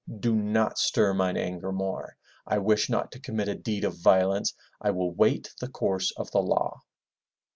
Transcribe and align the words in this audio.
Do 0.19 0.33
not 0.35 0.79
stir 0.79 1.13
mine 1.13 1.37
anger 1.37 1.71
more. 1.71 2.17
I 2.47 2.57
wish 2.57 2.89
not 2.89 3.11
to 3.11 3.19
commit 3.19 3.47
a 3.49 3.53
deed 3.53 3.83
of 3.83 4.01
violence. 4.01 4.55
I 4.81 4.89
will 4.89 5.13
wait 5.13 5.53
the 5.59 5.69
course 5.69 6.09
of 6.17 6.31
the 6.31 6.41
law!' 6.41 6.81